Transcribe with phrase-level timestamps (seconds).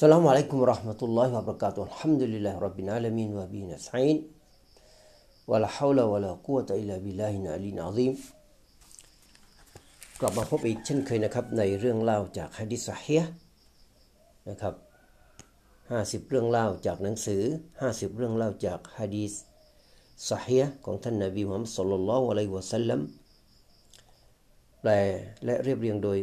[0.00, 4.18] السلام عليكم ورحمة الله وبركاته الحمد لله رب العالمين وبه نستعين
[5.44, 8.14] ولا حول ولا قوة إلا بالله العلي العظيم
[10.20, 13.32] กลับมาพบอีกเช่นเคยนะครับในเรื่องเล่าจากฮะดิษซะฮีฮ์
[14.48, 14.74] นะครับ
[15.56, 17.42] 50 เรื่องเล่าจากหนังสือ
[17.80, 19.32] 50 เรื่องเล่าจากฮะดีษ
[20.30, 23.00] ซะฮีฮ์ของท่านนบีมุฮัมมัดศ็อลลัลลอฮุอะลัยฮิวะซัลลัม
[24.82, 24.90] แปล
[25.44, 26.18] และเรียบเรียงโดย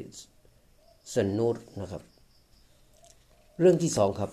[1.14, 2.04] สันนูรนะครับ
[3.61, 4.31] เรื่องที่สองครับ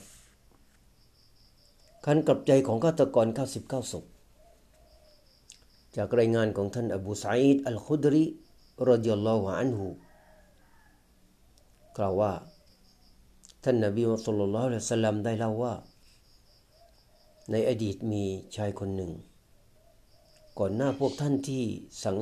[2.05, 3.27] การกลับใจของฆาตกร
[3.59, 4.05] 99 ศพ
[5.95, 8.23] จากรายงานของท่านอบูสัยดอัลคุดรี
[8.89, 9.87] รดิยัลลอฮุอันฮู
[11.97, 12.31] กล่าวว่า
[13.63, 15.73] ท่านนบีมุฮัมมัดศ็อลลัลลอฮุอะลัยฮิวะซัลลัมได้เล่าว่า
[17.51, 18.23] ในอดีตมี
[18.55, 19.11] ชายคนหนึ่ง
[20.59, 21.63] ก่อนหน้าพวกท่านที่
[22.03, 22.17] สัง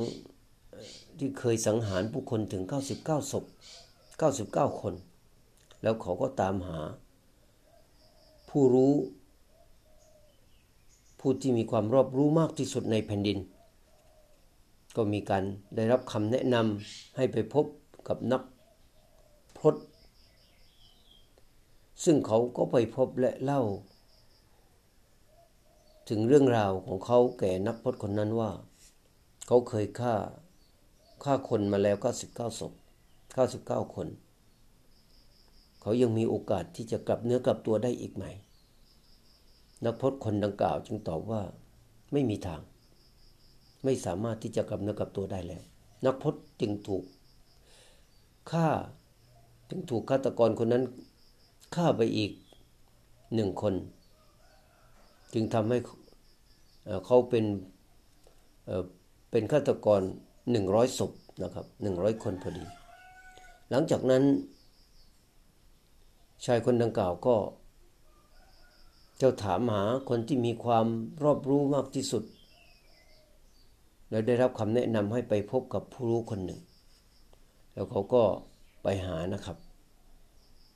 [1.18, 3.44] ที่เคยสังหารผู้คนถึง 99 ศพ
[4.12, 4.94] 99 คน
[5.84, 6.80] แล้วเขาก็ตามหา
[8.50, 8.94] ผู้รู้
[11.20, 13.38] ผู้ที่มีความรอบรู้มากที่สุดในแผ่นดิน
[14.96, 15.44] ก็มีการ
[15.76, 17.64] ได้รับคำแนะนำให้ไปพบ
[18.08, 18.42] กับนัก
[19.58, 19.74] พรต
[22.04, 23.62] ซึ่งเขาก็ไปพบและเล่า
[26.08, 28.50] ถึงเรื่องราวของเขาแก่นักพรตคนนั้นว่า
[29.46, 30.14] เขาเคยฆ่า
[31.24, 31.96] ฆ่าคนมาแล้ว
[32.26, 32.72] 99ศพ
[33.32, 34.08] 99คน
[35.84, 38.24] เขายังมีโอกาสที่จะกลับเนื้อกลับตัวได้อีกไหม
[39.84, 41.42] นักพจน์คนดังกล่าวจึงตอบว่า
[42.12, 42.60] ไม่มีทาง
[43.84, 45.62] ไม่สามารถที่จะกลับเนื้อกลับตัวได้แล้ว
[46.04, 47.04] นักพจน์จึงถูก
[48.50, 48.68] ฆ่า
[49.68, 50.84] จึงถูกฆาตกรคนนั้น
[51.74, 52.32] ฆ่าไปอีก
[53.34, 53.74] หนึ่งคน
[55.32, 55.78] จึงทำให้
[57.06, 57.44] เขาเป็น
[59.30, 60.00] เป็นฆาตกร
[60.50, 61.12] หนึ่งร้อยศพ
[61.42, 62.64] นะครับหนึ่งร้อยคนพอดี
[63.70, 64.24] หลังจากนั้น
[66.44, 67.36] ชายคนดังกล่าวก็
[69.18, 70.86] เจ้าถามหาคนที่มีความ
[71.24, 72.24] รอบรู้มากที่สุด
[74.10, 76.60] แล้วได้รับคำแนะนำให้ไปพบกับผู้รู้คนหนึ่ง
[77.74, 78.22] แล้วเขาก็
[78.82, 79.56] ไปหานะครับ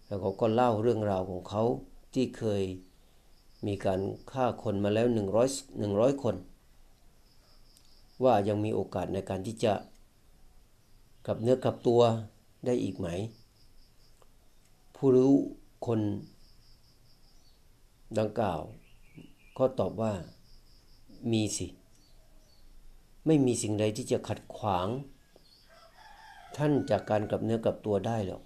[0.07, 1.63] แล้วเขาก็เล่าเรื่องราวของเขา
[2.15, 2.63] ที่เคย
[3.67, 4.01] มีการ
[4.33, 5.07] ฆ่าคนมาแล้ว
[5.65, 6.37] 100 100 คน
[8.25, 9.73] ว่ายังมีโอกาสในการที่จะ
[11.27, 12.01] กลับเนื้อกลับตัว
[12.67, 13.09] ได้อีกไหม
[15.03, 15.35] ผู้รู้
[15.87, 16.01] คน
[18.19, 18.61] ดังกล่าว
[19.59, 20.13] ก็ตอบว่า
[21.33, 21.67] มีสิ
[23.27, 24.89] ไม่มีสิ่งใดที่จะขัดขวาง
[26.57, 28.43] ท่านจากการกลับเนื้อกลับตัวได้หรอก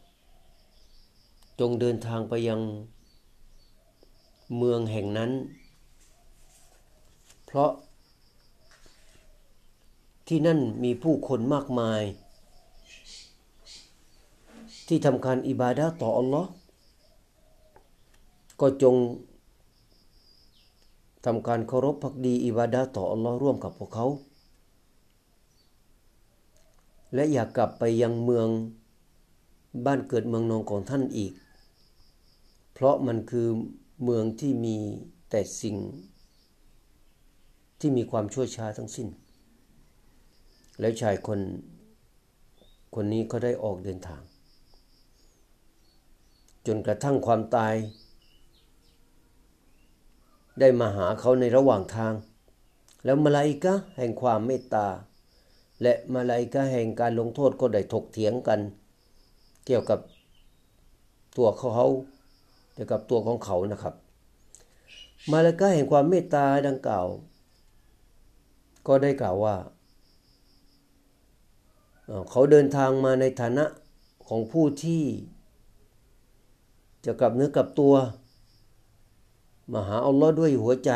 [1.61, 2.61] จงเดินทางไปยัง
[4.57, 5.31] เมืองแห่งนั้น
[7.45, 7.71] เพราะ
[10.29, 12.03] ที่นั่นมีผู้คนมากมาย
[14.87, 16.51] ที่ทำการอิบาดะต่ออัลลอฮ์
[18.61, 18.97] ก็จง
[21.25, 24.07] ทำการเคารพพักดีอิบาดะต่ออัลลอฮ์ร่วมกับพวกเขา
[27.15, 28.49] และอยากกลับไปยังเมือง
[29.87, 31.33] บ้านเกิดเมืองนองของท่านอีก
[32.73, 33.49] เพราะมันคือ
[34.05, 34.77] เมืองที่มี
[35.31, 35.77] แต่สิ่ง
[37.81, 39.09] ที่มีความชั่วช้าทั้งสิ้น
[40.81, 41.41] แล้วชายคน
[42.95, 44.23] คนนี้ก็ได้ออกเดินทาง
[46.67, 47.75] จนกระทั่งความตาย
[50.61, 52.15] ได้มาหาเขาในระหว่างทาง
[53.05, 54.87] แล้วมาลาอิกะแห่งความเมตตา
[55.83, 58.61] และมาลาอิกะแห่งการลงโทษก็ได้ถกเถียงกัน
[59.67, 60.01] เกี่ยวกับ
[61.37, 61.87] ตัวเขา
[62.75, 63.95] เกี่ยวกับตัวของเขานะครับ
[65.31, 67.07] มาลาอิกะแห่งความเมตตาดังกล่าว
[68.87, 69.57] ก็ได้กล่าวว่า
[72.31, 73.65] เขาเดินทางมาในฐานะ
[74.29, 75.03] ของผู้ที่
[77.05, 77.95] จะกลับเนื้อกลับตัว
[79.73, 80.91] มาหาอัลลอฮ์ด้วยหัวใจ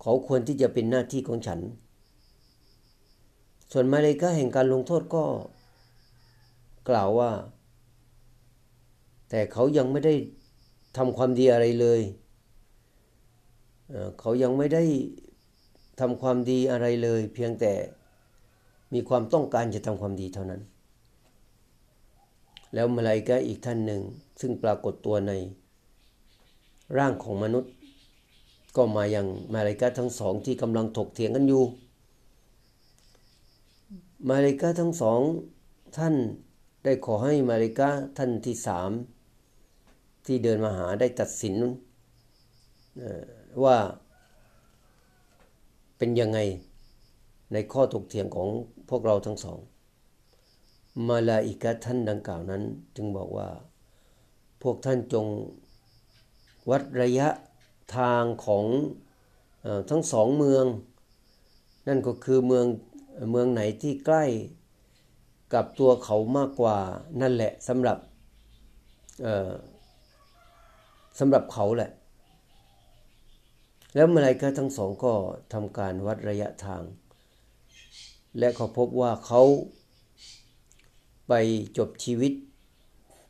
[0.00, 1.60] เขาควรที่จะเป็นหน้าที่ของฉัน
[3.72, 5.24] ส่วนมาเลกาแห่งการลงโทษก็
[6.88, 7.30] กล่าวว่า
[9.30, 10.14] แต่เขายังไม่ได้
[10.96, 12.00] ทำความดีอะไรเลย
[14.20, 14.82] เขายังไม่ได้
[16.00, 17.72] ทำความดีอะไรเลย เพียงแต่
[18.94, 20.60] มีความต้องการจะทำความดีเท่านั้น
[22.74, 24.02] แล้วมาลายกาอีกท่านหนึ่ง
[24.40, 25.32] ซึ่งปรากฏตัวใน
[26.98, 27.72] ร่างของมนุษย์
[28.76, 31.62] ก็มาอย่างมาลายกาทั้งสองที่กำลังถกเถียงกันอยู่
[34.28, 35.20] มาลายกาทั้งสอง
[35.96, 36.14] ท่าน
[36.84, 37.88] ได้ขอให้มาลายกา
[38.18, 38.90] ท่านที่สาม
[40.26, 41.54] ที่เดินมาหาได้ตัดสิน
[43.64, 43.76] ว่า
[45.98, 46.38] เป็นยังไง
[47.52, 48.48] ในข้อถกเถียงของ
[48.88, 49.58] พวกเราทั้งสอง
[51.06, 52.62] มาลาอิกะท่านดังกล่าวนั้น
[52.96, 53.48] จึงบอกว่า
[54.62, 55.26] พวกท่านจง
[56.70, 57.28] วัดระยะ
[57.96, 58.64] ทางของ
[59.64, 60.64] อทั้งสองเมือง
[61.88, 62.66] นั่นก็คือเมือง
[63.30, 64.24] เมืองไหนที่ใกล้
[65.54, 66.78] กับตัวเขามากกว่า
[67.20, 67.98] นั่นแหละสำหรับ
[71.18, 71.90] สำหรับเขาแหละ
[73.94, 75.12] แล้วมาลายกาทั้งสองก็
[75.52, 76.82] ทำการวัดระยะทาง
[78.38, 79.42] และเขาพบว่าเขา
[81.28, 81.32] ไป
[81.78, 82.32] จบชีวิต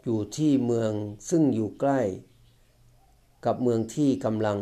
[0.05, 0.93] อยู่ที่เมือง
[1.31, 2.01] ซึ่งอยู่ใกล้
[3.45, 4.59] กับเมืองที่กำลัง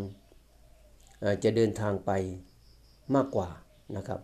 [1.45, 2.11] จะเดินทางไป
[3.15, 3.49] มากกว่า
[3.97, 4.21] นะครับ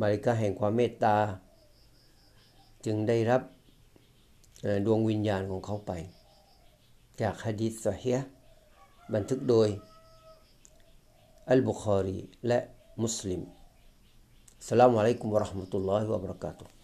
[0.00, 1.16] มาริกาแห่งความเมตตา
[2.84, 3.42] จึงได้รับ
[4.86, 5.92] ดวงวิญญาณของเขาไป
[7.20, 8.18] จากฮะดิษสเฮีย
[9.14, 9.68] บันทึกโดย
[11.48, 12.58] อัลบุคฮารี และ
[13.02, 13.42] มุสลิม
[14.66, 16.83] สลามอะลัยกุมวะราะห์มะตุลลอฮิวะบะเราะกาตุฮ์